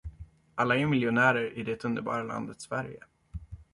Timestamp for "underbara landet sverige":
1.85-3.03